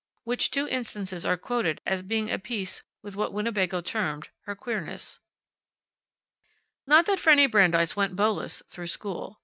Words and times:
Which 0.23 0.49
two 0.49 0.67
instances 0.67 1.27
are 1.27 1.37
quoted 1.37 1.79
as 1.85 2.01
being 2.01 2.31
of 2.31 2.39
a 2.39 2.39
piece 2.41 2.83
with 3.03 3.15
what 3.15 3.31
Winnebago 3.31 3.81
termed 3.81 4.29
her 4.47 4.55
queerness. 4.55 5.19
Not 6.87 7.05
that 7.05 7.19
Fanny 7.19 7.45
Brandeis 7.45 7.95
went 7.95 8.15
beauless 8.15 8.63
through 8.67 8.87
school. 8.87 9.39